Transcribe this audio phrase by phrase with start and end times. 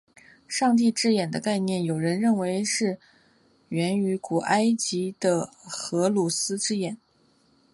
[0.47, 2.99] 上帝之眼的概念有人认为是
[3.69, 6.97] 源自古埃及的荷鲁斯之眼。